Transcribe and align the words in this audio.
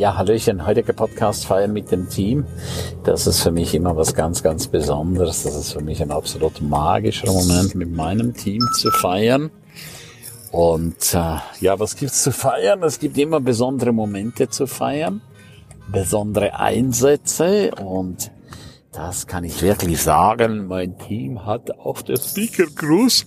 Ja, 0.00 0.16
Hallöchen, 0.16 0.66
heutiger 0.66 0.94
Podcast 0.94 1.44
feiern 1.44 1.74
mit 1.74 1.92
dem 1.92 2.08
Team. 2.08 2.46
Das 3.04 3.26
ist 3.26 3.42
für 3.42 3.50
mich 3.50 3.74
immer 3.74 3.98
was 3.98 4.14
ganz, 4.14 4.42
ganz 4.42 4.66
Besonderes. 4.66 5.42
Das 5.42 5.54
ist 5.54 5.74
für 5.74 5.82
mich 5.82 6.00
ein 6.00 6.10
absolut 6.10 6.62
magischer 6.62 7.30
Moment, 7.30 7.74
mit 7.74 7.92
meinem 7.92 8.32
Team 8.32 8.66
zu 8.78 8.90
feiern. 8.90 9.50
Und 10.52 11.12
äh, 11.12 11.36
ja, 11.60 11.78
was 11.78 11.96
gibt's 11.96 12.22
zu 12.22 12.32
feiern? 12.32 12.82
Es 12.82 12.98
gibt 12.98 13.18
immer 13.18 13.40
besondere 13.40 13.92
Momente 13.92 14.48
zu 14.48 14.66
feiern, 14.66 15.20
besondere 15.92 16.58
Einsätze 16.58 17.70
und 17.72 18.30
das 18.92 19.26
kann 19.26 19.44
ich 19.44 19.60
wirklich 19.60 20.00
sagen. 20.00 20.66
Mein 20.66 20.96
Team 20.96 21.44
hat 21.44 21.78
auf 21.78 22.04
der 22.04 22.16
Speaker 22.16 22.68
Cruise. 22.74 23.26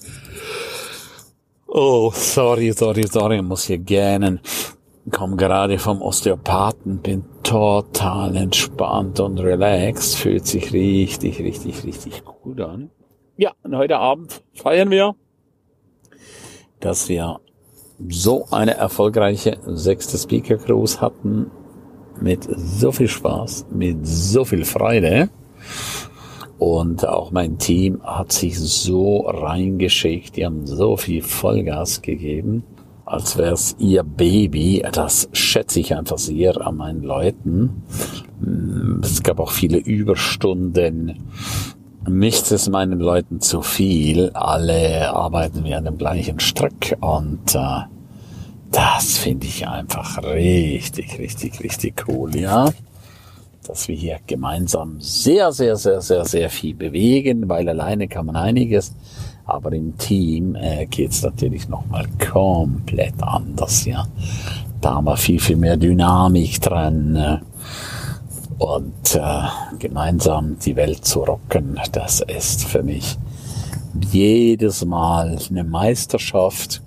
Oh, 1.68 2.12
sorry, 2.16 2.72
sorry, 2.72 3.06
sorry, 3.06 3.36
ich 3.36 3.44
muss 3.44 3.66
hier 3.66 3.78
gähnen 3.78 4.40
komme 5.12 5.36
gerade 5.36 5.80
vom 5.80 6.02
Osteopathen, 6.02 7.00
bin 7.00 7.26
total 7.44 8.36
entspannt 8.36 9.20
und 9.20 9.40
relaxed, 9.40 10.16
fühlt 10.16 10.46
sich 10.46 10.72
richtig, 10.74 11.40
richtig, 11.40 11.84
richtig 11.84 12.24
gut 12.24 12.62
an. 12.62 12.90
Ja, 13.36 13.52
und 13.64 13.76
heute 13.76 13.98
Abend 13.98 14.44
feiern 14.54 14.90
wir, 14.90 15.16
dass 16.80 17.10
wir 17.10 17.40
so 18.08 18.46
eine 18.52 18.76
erfolgreiche 18.76 19.58
sechste 19.66 20.18
Speaker 20.18 20.58
Cruise 20.58 21.02
hatten, 21.02 21.52
mit 22.22 22.48
so 22.56 22.92
viel 22.92 23.08
Spaß, 23.08 23.68
mit 23.72 24.06
so 24.06 24.46
viel 24.46 24.66
Freude. 24.66 25.30
Und 26.60 27.06
auch 27.08 27.32
mein 27.32 27.58
Team 27.58 28.02
hat 28.04 28.32
sich 28.32 28.60
so 28.60 29.22
reingeschickt, 29.22 30.38
die 30.38 30.46
haben 30.46 30.66
so 30.66 30.96
viel 30.96 31.22
Vollgas 31.22 32.02
gegeben 32.02 32.64
als 33.06 33.38
wäre 33.38 33.54
es 33.54 33.76
ihr 33.80 34.04
Baby. 34.04 34.86
Das 34.92 35.30
schätze 35.34 35.80
ich 35.80 35.96
einfach 35.96 36.18
sehr 36.18 36.66
an 36.66 36.78
meinen 36.78 37.04
Leuten. 37.04 37.84
Mm, 38.40 39.02
es 39.02 39.24
gab 39.24 39.40
auch 39.40 39.52
viele 39.52 39.78
Überstunden. 39.78 41.20
Nichts 42.08 42.52
ist 42.52 42.70
meinen 42.70 43.00
Leuten 43.00 43.40
zu 43.40 43.62
viel. 43.62 44.32
Alle 44.34 45.14
arbeiten 45.14 45.64
wir 45.64 45.78
an 45.78 45.86
dem 45.86 45.98
gleichen 45.98 46.40
Strick 46.40 46.98
und 47.00 47.56
äh, 47.56 47.82
das 48.72 49.20
finde 49.20 49.46
ich 49.48 49.68
einfach 49.68 50.24
richtig, 50.24 51.20
richtig, 51.20 51.64
richtig 51.64 52.06
cool, 52.08 52.36
ja. 52.36 52.70
Dass 53.68 53.88
wir 53.88 53.96
hier 53.96 54.20
gemeinsam 54.26 55.00
sehr, 55.00 55.52
sehr, 55.52 55.76
sehr, 55.78 56.02
sehr, 56.02 56.26
sehr 56.26 56.50
viel 56.50 56.76
bewegen, 56.76 57.48
weil 57.48 57.70
alleine 57.70 58.08
kann 58.08 58.26
man 58.26 58.36
einiges. 58.36 58.94
Aber 59.46 59.74
im 59.74 59.98
Team 59.98 60.56
äh, 60.56 60.86
geht 60.86 61.12
es 61.12 61.22
natürlich 61.22 61.68
nochmal 61.68 62.06
komplett 62.32 63.22
anders, 63.22 63.86
ja. 63.86 64.08
Da 64.80 64.96
haben 64.96 65.06
wir 65.06 65.18
viel, 65.18 65.40
viel 65.40 65.58
mehr 65.58 65.78
Dynamik 65.78 66.62
drin. 66.62 67.16
Äh, 67.16 67.38
und 68.58 69.16
äh, 69.16 69.78
gemeinsam 69.80 70.58
die 70.60 70.76
Welt 70.76 71.04
zu 71.04 71.22
rocken, 71.22 71.80
das 71.92 72.22
ist 72.22 72.66
für 72.66 72.84
mich 72.84 73.18
jedes 74.12 74.86
Mal 74.86 75.38
eine 75.50 75.64
Meisterschaft. 75.64 76.82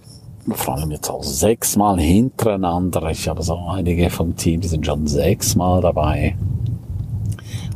Vor 0.49 0.77
allem 0.77 0.93
jetzt 0.93 1.11
auch 1.11 1.25
sechsmal 1.25 1.99
hintereinander. 1.99 3.11
Ich 3.11 3.29
habe 3.29 3.43
so 3.43 3.57
einige 3.69 4.09
vom 4.11 4.37
Team, 4.37 4.61
die 4.61 4.69
sind 4.69 4.87
schon 4.87 5.07
sechsmal 5.07 5.83
dabei. 5.83 6.37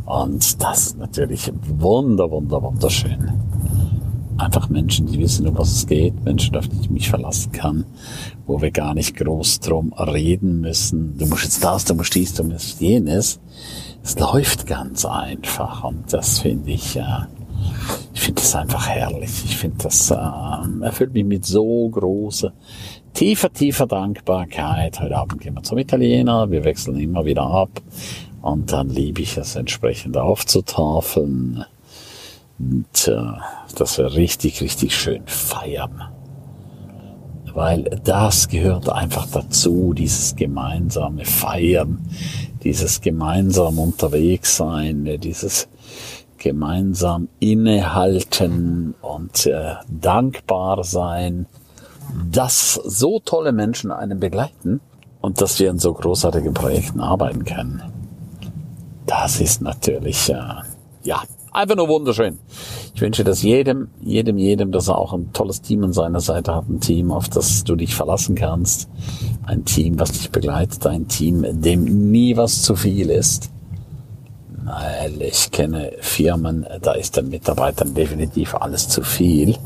Und 0.06 0.62
das 0.62 0.86
ist 0.86 0.98
natürlich 0.98 1.52
wunder, 1.78 2.30
wunder, 2.30 2.62
wunderschön 2.62 3.32
einfach 4.40 4.68
Menschen, 4.68 5.06
die 5.06 5.18
wissen, 5.18 5.46
um 5.46 5.58
was 5.58 5.72
es 5.72 5.86
geht, 5.86 6.24
Menschen, 6.24 6.56
auf 6.56 6.68
die 6.68 6.80
ich 6.80 6.90
mich 6.90 7.08
verlassen 7.08 7.52
kann, 7.52 7.84
wo 8.46 8.60
wir 8.60 8.70
gar 8.70 8.94
nicht 8.94 9.16
groß 9.16 9.60
drum 9.60 9.92
reden 9.92 10.60
müssen. 10.60 11.16
Du 11.18 11.26
musst 11.26 11.44
jetzt 11.44 11.64
das, 11.64 11.84
du 11.84 11.94
musst 11.94 12.14
dies, 12.14 12.34
du 12.34 12.44
musst 12.44 12.80
jenes. 12.80 13.40
Es 14.02 14.18
läuft 14.18 14.66
ganz 14.66 15.04
einfach 15.04 15.84
und 15.84 16.12
das 16.12 16.40
finde 16.40 16.70
ich, 16.70 16.96
äh, 16.96 17.02
ich 18.14 18.20
finde 18.20 18.40
das 18.40 18.54
einfach 18.54 18.88
herrlich. 18.88 19.44
Ich 19.44 19.56
finde 19.56 19.78
das 19.82 20.10
äh, 20.10 20.84
erfüllt 20.84 21.12
mich 21.12 21.24
mit 21.24 21.44
so 21.44 21.88
großer, 21.88 22.52
tiefer, 23.12 23.52
tiefer 23.52 23.86
Dankbarkeit. 23.86 25.00
Heute 25.00 25.16
Abend 25.16 25.40
gehen 25.40 25.54
wir 25.54 25.62
zum 25.62 25.78
Italiener, 25.78 26.50
wir 26.50 26.64
wechseln 26.64 26.98
immer 26.98 27.24
wieder 27.24 27.42
ab 27.42 27.82
und 28.42 28.72
dann 28.72 28.88
liebe 28.88 29.20
ich 29.20 29.36
es 29.36 29.56
entsprechend 29.56 30.16
aufzutafeln 30.16 31.64
und 32.60 33.08
äh, 33.08 33.16
dass 33.76 33.98
wir 33.98 34.14
richtig, 34.14 34.60
richtig 34.60 34.94
schön 34.94 35.22
feiern. 35.26 36.02
Weil 37.54 37.84
das 38.04 38.48
gehört 38.48 38.88
einfach 38.88 39.26
dazu, 39.26 39.92
dieses 39.92 40.36
gemeinsame 40.36 41.24
Feiern, 41.24 41.98
dieses 42.62 43.00
gemeinsam 43.00 43.78
unterwegs 43.78 44.56
sein, 44.56 45.18
dieses 45.20 45.68
gemeinsam 46.38 47.28
innehalten 47.38 48.94
und 49.02 49.46
äh, 49.46 49.74
dankbar 49.88 50.84
sein, 50.84 51.46
dass 52.30 52.74
so 52.74 53.20
tolle 53.20 53.52
Menschen 53.52 53.90
einen 53.90 54.20
begleiten 54.20 54.80
und 55.20 55.40
dass 55.40 55.58
wir 55.58 55.70
in 55.70 55.78
so 55.78 55.92
großartigen 55.92 56.54
Projekten 56.54 57.00
arbeiten 57.00 57.44
können. 57.44 57.82
Das 59.06 59.40
ist 59.40 59.60
natürlich, 59.60 60.30
äh, 60.30 60.38
ja, 61.02 61.22
Einfach 61.52 61.74
nur 61.74 61.88
wunderschön. 61.88 62.38
Ich 62.94 63.00
wünsche 63.00 63.24
das 63.24 63.42
jedem, 63.42 63.88
jedem, 64.00 64.38
jedem, 64.38 64.70
dass 64.70 64.88
er 64.88 64.98
auch 64.98 65.12
ein 65.12 65.32
tolles 65.32 65.62
Team 65.62 65.82
an 65.82 65.92
seiner 65.92 66.20
Seite 66.20 66.54
hat. 66.54 66.68
Ein 66.68 66.80
Team, 66.80 67.10
auf 67.10 67.28
das 67.28 67.64
du 67.64 67.74
dich 67.74 67.94
verlassen 67.94 68.36
kannst. 68.36 68.88
Ein 69.44 69.64
Team, 69.64 69.98
was 69.98 70.12
dich 70.12 70.30
begleitet. 70.30 70.86
Ein 70.86 71.08
Team, 71.08 71.44
dem 71.60 72.10
nie 72.10 72.36
was 72.36 72.62
zu 72.62 72.76
viel 72.76 73.10
ist. 73.10 73.50
Weil 74.62 75.20
ich 75.22 75.50
kenne 75.50 75.92
Firmen, 76.00 76.66
da 76.82 76.92
ist 76.92 77.16
den 77.16 77.30
Mitarbeitern 77.30 77.94
definitiv 77.94 78.54
alles 78.54 78.88
zu 78.88 79.02
viel. 79.02 79.56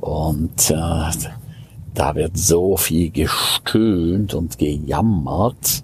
Und 0.00 0.70
äh, 0.70 1.10
da 1.94 2.14
wird 2.14 2.38
so 2.38 2.78
viel 2.78 3.10
gestöhnt 3.10 4.32
und 4.32 4.56
gejammert, 4.56 5.82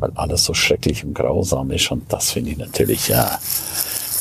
weil 0.00 0.10
alles 0.16 0.44
so 0.44 0.52
schrecklich 0.52 1.04
und 1.04 1.14
grausam 1.14 1.70
ist. 1.70 1.90
Und 1.90 2.12
das 2.12 2.32
finde 2.32 2.50
ich 2.50 2.58
natürlich 2.58 3.08
ja 3.08 3.38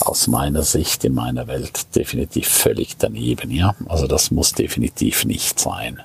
aus 0.10 0.28
meiner 0.28 0.64
Sicht 0.64 1.06
in 1.06 1.14
meiner 1.14 1.48
Welt 1.48 1.96
definitiv 1.96 2.48
völlig 2.48 2.98
daneben, 2.98 3.52
ja. 3.52 3.76
Also 3.88 4.08
das 4.08 4.32
muss 4.32 4.54
definitiv 4.54 5.24
nicht 5.26 5.60
sein. 5.60 6.00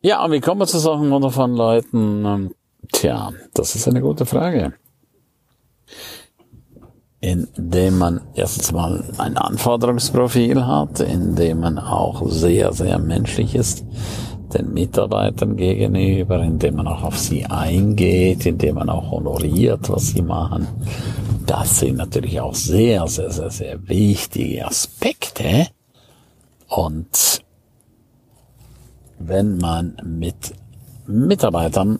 Ja, 0.00 0.24
und 0.24 0.32
wie 0.32 0.40
kommen 0.40 0.60
wir 0.60 0.66
zu 0.66 0.78
solchen 0.78 1.10
wundervollen 1.10 1.56
Leuten? 1.56 2.24
Ähm, 2.24 2.54
tja, 2.92 3.32
das 3.54 3.74
ist 3.74 3.88
eine 3.88 4.00
gute 4.00 4.24
Frage. 4.24 4.74
Indem 7.20 7.98
man 7.98 8.20
erstens 8.34 8.72
mal 8.72 9.04
ein 9.18 9.36
Anforderungsprofil 9.36 10.66
hat, 10.66 11.00
indem 11.00 11.60
man 11.60 11.78
auch 11.78 12.28
sehr, 12.28 12.72
sehr 12.72 12.98
menschlich 12.98 13.54
ist 13.54 13.84
den 14.54 14.72
Mitarbeitern 14.72 15.56
gegenüber, 15.56 16.42
indem 16.42 16.76
man 16.76 16.86
auch 16.86 17.02
auf 17.02 17.18
sie 17.18 17.46
eingeht, 17.46 18.46
indem 18.46 18.76
man 18.76 18.88
auch 18.88 19.10
honoriert, 19.10 19.88
was 19.88 20.08
sie 20.08 20.22
machen, 20.22 20.66
das 21.46 21.80
sind 21.80 21.96
natürlich 21.96 22.40
auch 22.40 22.54
sehr, 22.54 23.06
sehr, 23.06 23.30
sehr, 23.30 23.50
sehr 23.50 23.88
wichtige 23.88 24.66
Aspekte. 24.66 25.68
Und 26.68 27.42
wenn 29.18 29.58
man 29.58 29.96
mit 30.04 30.54
Mitarbeitern 31.06 31.98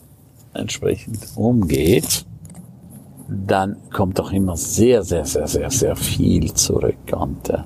entsprechend 0.53 1.27
umgeht, 1.35 2.25
dann 3.27 3.77
kommt 3.91 4.19
doch 4.19 4.31
immer 4.31 4.57
sehr, 4.57 5.03
sehr, 5.03 5.25
sehr, 5.25 5.47
sehr, 5.47 5.69
sehr 5.69 5.95
viel 5.95 6.53
zurück. 6.53 7.11
Und 7.11 7.49
äh, 7.49 7.59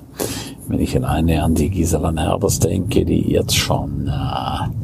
wenn 0.68 0.80
ich 0.80 0.96
alleine 0.96 1.42
an 1.42 1.54
die 1.54 1.70
Gisela 1.70 2.12
Herbers 2.14 2.58
denke, 2.60 3.04
die 3.04 3.30
jetzt 3.32 3.56
schon 3.56 4.06
äh, 4.08 4.77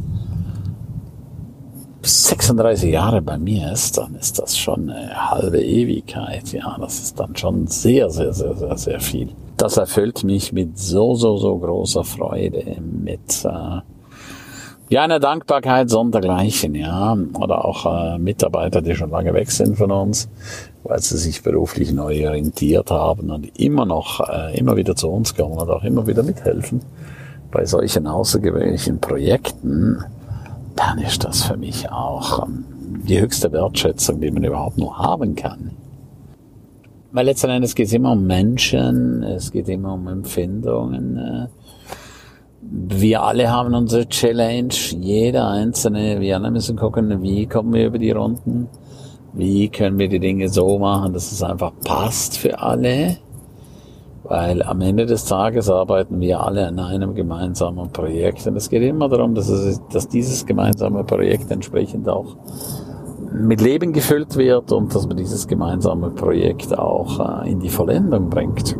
36 2.04 2.92
Jahre 2.92 3.22
bei 3.22 3.38
mir 3.38 3.72
ist, 3.72 3.98
dann 3.98 4.14
ist 4.14 4.38
das 4.38 4.56
schon 4.56 4.90
eine 4.90 5.30
halbe 5.30 5.62
Ewigkeit. 5.62 6.52
Ja, 6.52 6.76
das 6.78 7.00
ist 7.00 7.20
dann 7.20 7.36
schon 7.36 7.66
sehr, 7.66 8.10
sehr, 8.10 8.32
sehr, 8.32 8.54
sehr, 8.54 8.76
sehr 8.76 9.00
viel. 9.00 9.30
Das 9.56 9.76
erfüllt 9.76 10.24
mich 10.24 10.52
mit 10.52 10.78
so, 10.78 11.14
so, 11.14 11.36
so 11.36 11.58
großer 11.58 12.04
Freude, 12.04 12.76
mit 12.80 13.44
äh, 13.44 13.80
ja, 14.90 15.02
einer 15.02 15.18
Dankbarkeit 15.18 15.88
sondergleichen, 15.88 16.74
ja. 16.74 17.16
Oder 17.38 17.64
auch 17.64 17.86
äh, 17.86 18.18
Mitarbeiter, 18.18 18.82
die 18.82 18.94
schon 18.94 19.10
lange 19.10 19.32
weg 19.32 19.50
sind 19.50 19.76
von 19.76 19.90
uns, 19.90 20.28
weil 20.82 21.00
sie 21.00 21.16
sich 21.16 21.42
beruflich 21.42 21.92
neu 21.92 22.28
orientiert 22.28 22.90
haben 22.90 23.30
und 23.30 23.58
immer 23.58 23.86
noch, 23.86 24.20
äh, 24.28 24.58
immer 24.58 24.76
wieder 24.76 24.94
zu 24.94 25.08
uns 25.08 25.34
kommen 25.34 25.56
und 25.56 25.70
auch 25.70 25.84
immer 25.84 26.06
wieder 26.06 26.22
mithelfen 26.22 26.80
bei 27.50 27.64
solchen 27.64 28.08
außergewöhnlichen 28.08 28.98
Projekten 28.98 30.04
dann 30.86 30.98
ist 30.98 31.25
das 31.25 31.44
für 31.44 31.56
mich 31.56 31.90
auch 31.90 32.46
ähm, 32.46 32.64
die 33.08 33.20
höchste 33.20 33.50
Wertschätzung, 33.52 34.20
die 34.20 34.31
man 34.31 34.44
überhaupt 34.44 34.78
nur 34.78 34.96
haben 34.98 35.34
kann. 35.34 35.70
Weil 37.12 37.26
letzten 37.26 37.50
Endes 37.50 37.75
geht 37.75 37.86
es 37.86 37.92
immer 37.92 38.12
um 38.12 38.26
Menschen, 38.26 39.22
es 39.22 39.52
geht 39.52 39.69
immer 39.69 39.94
um 39.94 40.08
Empfindungen. 40.08 41.16
Äh. 41.16 41.46
Wir 42.60 43.22
alle 43.22 43.50
haben 43.50 43.75
unsere 43.75 44.08
Challenge, 44.08 44.75
jeder 45.00 45.48
Einzelne, 45.48 46.20
wir 46.20 46.36
alle 46.36 46.50
müssen 46.50 46.76
gucken, 46.76 47.22
wie 47.22 47.46
kommen 47.46 47.72
wir 47.72 47.87
über 47.87 47.98
die 47.98 48.10
Runden, 48.10 48.69
Wie 49.37 49.69
können 49.69 49.98
wir 49.98 50.08
die 50.08 50.20
Dinge 50.20 50.48
so 50.48 50.78
machen, 50.78 51.12
dass 51.12 51.32
es 51.32 51.42
einfach 51.42 51.72
passt 51.84 52.38
für 52.38 52.60
alle? 52.60 53.16
Weil 54.25 54.62
am 54.62 54.81
Ende 54.81 55.05
des 55.05 55.26
Tages 55.26 55.69
arbeiten 55.69 56.19
wir 56.21 56.41
alle 56.41 56.67
an 56.67 56.79
einem 56.79 57.15
gemeinsamen 57.15 57.91
Projekt. 57.93 58.47
Und 58.47 58.56
es 58.56 58.71
geht 58.71 58.82
immer 58.82 59.09
darum, 59.09 59.35
dass, 59.35 59.49
es, 59.49 59.81
dass 59.93 60.09
dieses 60.09 60.47
gemeinsame 60.47 61.05
Projekt 61.05 61.50
entsprechend 61.50 62.09
auch 62.09 62.37
mit 63.32 63.61
Leben 63.61 63.93
gefüllt 63.93 64.37
wird 64.37 64.73
und 64.73 64.94
dass 64.94 65.06
man 65.06 65.17
dieses 65.17 65.47
gemeinsame 65.47 66.11
Projekt 66.11 66.76
auch 66.76 67.43
äh, 67.44 67.50
in 67.50 67.61
die 67.61 67.69
Vollendung 67.69 68.31
bringt. 68.31 68.76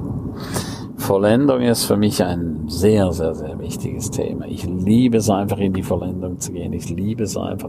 Vollendung 0.97 1.61
ist 1.61 1.85
für 1.85 1.99
mich 1.99 2.25
ein 2.25 2.65
sehr, 2.67 3.13
sehr, 3.13 3.35
sehr 3.35 3.59
wichtiges 3.59 4.11
Thema. 4.11 4.47
Ich 4.47 4.65
liebe 4.65 5.19
es 5.19 5.29
einfach 5.29 5.59
in 5.59 5.75
die 5.75 5.83
Vollendung 5.83 6.39
zu 6.39 6.53
gehen. 6.53 6.73
Ich 6.73 6.89
liebe 6.89 7.25
es 7.25 7.37
einfach, 7.37 7.69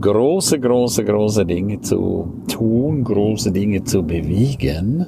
große, 0.00 0.58
große, 0.58 1.04
große 1.04 1.46
Dinge 1.46 1.80
zu 1.82 2.42
tun, 2.48 3.04
große 3.04 3.52
Dinge 3.52 3.84
zu 3.84 4.02
bewegen. 4.02 5.06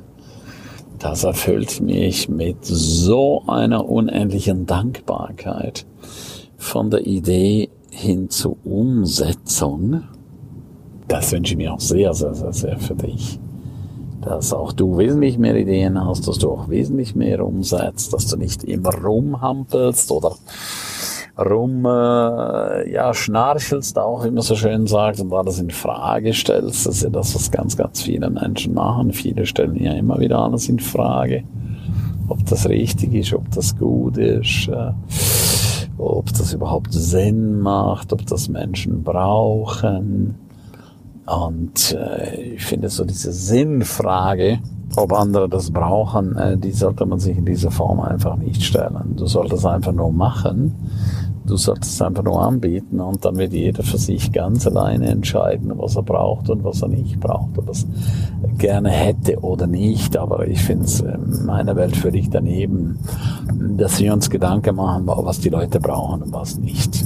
Das 1.01 1.25
erfüllt 1.25 1.81
mich 1.81 2.29
mit 2.29 2.59
so 2.63 3.43
einer 3.47 3.89
unendlichen 3.89 4.67
Dankbarkeit 4.67 5.87
von 6.59 6.91
der 6.91 7.07
Idee 7.07 7.71
hin 7.91 8.29
zur 8.29 8.57
Umsetzung. 8.65 10.03
Das 11.09 11.33
wünsche 11.33 11.55
ich 11.55 11.59
mir 11.59 11.73
auch 11.73 11.81
sehr, 11.81 12.15
sehr, 12.15 12.35
sehr, 12.35 12.53
sehr 12.53 12.79
für 12.79 12.95
dich 12.95 13.41
dass 14.21 14.53
auch 14.53 14.73
du 14.73 14.99
wesentlich 14.99 15.39
mehr 15.39 15.57
Ideen 15.57 16.05
hast, 16.05 16.29
dass 16.29 16.39
du 16.39 16.51
auch 16.51 16.69
wesentlich 16.69 17.15
mehr 17.15 17.45
umsetzt, 17.45 18.13
dass 18.13 18.27
du 18.27 18.37
nicht 18.37 18.65
immer 18.65 18.95
rumhampelst 18.95 20.11
oder 20.11 20.35
rum 21.41 21.85
äh, 21.85 22.93
ja 22.93 23.13
schnarchelst, 23.15 23.99
auch 23.99 24.25
immer 24.25 24.43
so 24.43 24.55
schön 24.55 24.87
sagt 24.87 25.21
und 25.21 25.33
alles 25.33 25.59
in 25.59 25.71
Frage 25.71 26.33
stellst. 26.33 26.87
Das 26.87 26.97
ist 26.97 27.03
ja 27.03 27.11
das, 27.11 27.35
was 27.35 27.51
ganz, 27.51 27.77
ganz 27.77 28.03
viele 28.03 28.31
Menschen 28.31 28.75
machen. 28.75 29.13
Viele 29.13 29.47
stellen 29.47 29.77
ja 29.77 29.93
immer 29.93 30.19
wieder 30.21 30.39
alles 30.39 30.69
in 30.69 30.79
Frage, 30.79 31.45
ob 32.29 32.45
das 32.47 32.69
richtig 32.69 33.15
ist, 33.15 33.33
ob 33.35 33.51
das 33.51 33.77
gut 33.77 34.17
ist, 34.17 34.69
äh, 34.69 34.93
ob 35.99 36.27
das 36.33 36.53
überhaupt 36.53 36.93
Sinn 36.93 37.61
macht, 37.61 38.13
ob 38.13 38.27
das 38.27 38.49
Menschen 38.49 39.03
brauchen. 39.03 40.37
Und 41.27 41.93
äh, 41.93 42.55
ich 42.55 42.65
finde 42.65 42.89
so 42.89 43.05
diese 43.05 43.33
Sinnfrage, 43.33 44.61
ob 44.97 45.13
andere 45.13 45.49
das 45.49 45.71
brauchen, 45.71 46.37
äh, 46.37 46.57
die 46.57 46.73
sollte 46.73 47.07
man 47.07 47.21
sich 47.21 47.37
in 47.37 47.45
dieser 47.45 47.71
Form 47.71 48.01
einfach 48.01 48.37
nicht 48.37 48.63
stellen. 48.63 49.15
Du 49.17 49.27
solltest 49.27 49.67
einfach 49.67 49.93
nur 49.93 50.13
machen. 50.13 50.75
Du 51.47 51.57
solltest 51.57 52.01
einfach 52.03 52.23
nur 52.23 52.41
anbieten 52.41 53.01
und 53.01 53.25
dann 53.25 53.37
wird 53.37 53.53
jeder 53.53 53.83
für 53.83 53.99
sich 53.99 54.31
ganz 54.31 54.67
alleine 54.67 55.09
entscheiden, 55.09 55.73
was 55.75 55.97
er 55.97 56.03
braucht 56.03 56.49
und 56.49 56.63
was 56.63 56.83
er 56.83 56.89
nicht 56.89 57.19
braucht, 57.19 57.59
ob 57.59 57.67
er 57.67 57.73
es 57.73 57.87
gerne 58.59 58.91
hätte 58.91 59.41
oder 59.41 59.67
nicht. 59.67 60.17
Aber 60.17 60.47
ich 60.47 60.63
finde 60.63 60.85
es 60.85 61.01
in 61.01 61.47
meiner 61.47 61.75
Welt 61.75 61.97
völlig 61.97 62.31
daneben, 62.31 63.01
dass 63.77 63.99
wir 63.99 64.13
uns 64.13 64.31
Gedanken 64.31 64.77
machen, 64.77 65.07
was 65.07 65.41
die 65.41 65.49
Leute 65.49 65.81
brauchen 65.81 66.23
und 66.23 66.33
was 66.33 66.59
nicht. 66.59 67.05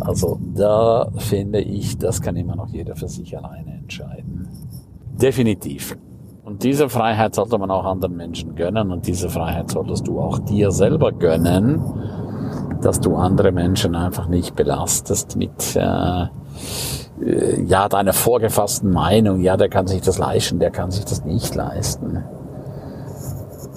Also 0.00 0.38
da 0.54 1.08
finde 1.16 1.60
ich, 1.60 1.96
das 1.96 2.20
kann 2.20 2.36
immer 2.36 2.56
noch 2.56 2.68
jeder 2.68 2.96
für 2.96 3.08
sich 3.08 3.36
alleine 3.38 3.78
entscheiden. 3.78 4.48
Definitiv. 5.18 5.96
Und 6.54 6.62
diese 6.62 6.88
Freiheit 6.88 7.34
sollte 7.34 7.58
man 7.58 7.68
auch 7.72 7.84
anderen 7.84 8.16
Menschen 8.16 8.54
gönnen 8.54 8.92
und 8.92 9.08
diese 9.08 9.28
Freiheit 9.28 9.72
solltest 9.72 10.06
du 10.06 10.20
auch 10.20 10.38
dir 10.38 10.70
selber 10.70 11.10
gönnen, 11.10 11.82
dass 12.80 13.00
du 13.00 13.16
andere 13.16 13.50
Menschen 13.50 13.96
einfach 13.96 14.28
nicht 14.28 14.54
belastest 14.54 15.34
mit 15.34 15.74
äh, 15.74 16.26
äh 17.20 17.60
ja 17.64 17.88
deiner 17.88 18.12
vorgefassten 18.12 18.92
Meinung. 18.92 19.40
Ja, 19.40 19.56
der 19.56 19.68
kann 19.68 19.88
sich 19.88 20.00
das 20.02 20.18
leisten, 20.18 20.60
der 20.60 20.70
kann 20.70 20.92
sich 20.92 21.04
das 21.04 21.24
nicht 21.24 21.56
leisten. 21.56 22.22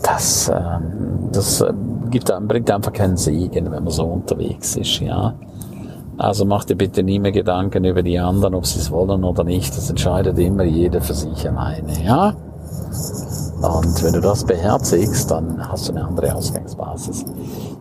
Das, 0.03 0.47
äh, 0.47 0.61
das 1.31 1.61
äh, 1.61 1.73
gibt, 2.11 2.31
bringt 2.47 2.69
einfach 2.69 2.93
keinen 2.93 3.17
Segen, 3.17 3.71
wenn 3.71 3.83
man 3.85 3.89
so 3.89 4.03
unterwegs 4.05 4.75
ist, 4.75 4.99
ja. 4.99 5.33
Also 6.19 6.45
mach 6.45 6.63
dir 6.63 6.75
bitte 6.75 7.01
nie 7.01 7.17
mehr 7.17 7.31
Gedanken 7.31 7.85
über 7.85 8.03
die 8.03 8.19
anderen, 8.19 8.53
ob 8.53 8.67
sie 8.67 8.77
es 8.77 8.91
wollen 8.91 9.23
oder 9.23 9.43
nicht. 9.43 9.75
Das 9.75 9.89
entscheidet 9.89 10.37
immer 10.37 10.63
jeder 10.63 11.01
für 11.01 11.15
sich 11.15 11.49
alleine, 11.49 12.03
ja? 12.05 12.35
Und 13.61 14.03
wenn 14.03 14.13
du 14.13 14.21
das 14.21 14.43
beherzigst, 14.43 15.31
dann 15.31 15.67
hast 15.67 15.87
du 15.87 15.93
eine 15.93 16.05
andere 16.05 16.33
Ausgangsbasis. 16.35 17.25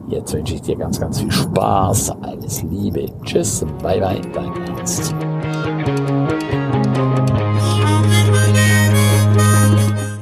Jetzt 0.08 0.32
wünsche 0.32 0.54
ich 0.54 0.62
dir 0.62 0.76
ganz, 0.76 1.00
ganz 1.00 1.20
viel 1.20 1.30
Spaß, 1.30 2.12
alles 2.22 2.62
Liebe. 2.62 3.06
Tschüss, 3.24 3.64
bye 3.82 4.00
bye, 4.00 4.20
dein 4.32 4.52
Ernst. 4.76 5.14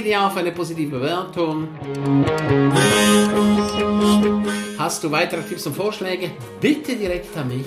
Danke 0.00 0.12
dir 0.12 0.22
auch 0.22 0.34
eine 0.34 0.50
positive 0.50 0.98
Bewertung. 0.98 1.68
Hast 4.78 5.04
du 5.04 5.10
weitere 5.10 5.42
Tipps 5.42 5.66
und 5.66 5.76
Vorschläge? 5.76 6.30
Bitte 6.58 6.96
direkt 6.96 7.36
an 7.36 7.48
mich. 7.48 7.66